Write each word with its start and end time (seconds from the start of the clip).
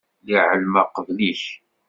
Lliɣ 0.23 0.45
εelmeɣ 0.53 0.85
qbel-ik. 0.95 1.43